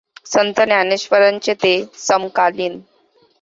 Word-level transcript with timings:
संत 0.25 0.59
ज्ञानेश्वरांचे 0.61 1.53
ते 1.53 1.73
समकालीन. 1.99 2.79